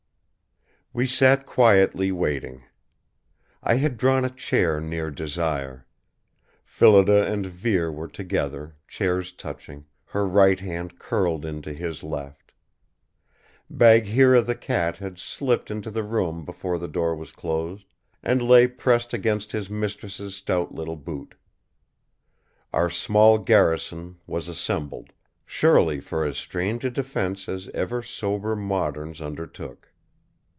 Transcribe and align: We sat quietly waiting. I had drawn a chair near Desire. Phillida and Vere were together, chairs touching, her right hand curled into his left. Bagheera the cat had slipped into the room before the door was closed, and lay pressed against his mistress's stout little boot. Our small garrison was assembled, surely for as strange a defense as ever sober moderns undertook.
We 0.93 1.07
sat 1.07 1.45
quietly 1.45 2.11
waiting. 2.11 2.65
I 3.63 3.75
had 3.75 3.95
drawn 3.95 4.25
a 4.25 4.29
chair 4.29 4.81
near 4.81 5.09
Desire. 5.09 5.87
Phillida 6.65 7.31
and 7.31 7.45
Vere 7.45 7.89
were 7.89 8.09
together, 8.09 8.75
chairs 8.89 9.31
touching, 9.31 9.85
her 10.07 10.27
right 10.27 10.59
hand 10.59 10.99
curled 10.99 11.45
into 11.45 11.71
his 11.71 12.03
left. 12.03 12.51
Bagheera 13.69 14.41
the 14.41 14.53
cat 14.57 14.97
had 14.97 15.17
slipped 15.17 15.71
into 15.71 15.89
the 15.91 16.03
room 16.03 16.43
before 16.43 16.77
the 16.77 16.89
door 16.89 17.15
was 17.15 17.31
closed, 17.31 17.85
and 18.21 18.41
lay 18.45 18.67
pressed 18.67 19.13
against 19.13 19.53
his 19.53 19.69
mistress's 19.69 20.35
stout 20.35 20.75
little 20.75 20.97
boot. 20.97 21.35
Our 22.73 22.89
small 22.89 23.37
garrison 23.37 24.17
was 24.27 24.49
assembled, 24.49 25.13
surely 25.45 26.01
for 26.01 26.25
as 26.25 26.37
strange 26.37 26.83
a 26.83 26.89
defense 26.89 27.47
as 27.47 27.69
ever 27.69 28.01
sober 28.03 28.57
moderns 28.57 29.21
undertook. 29.21 29.87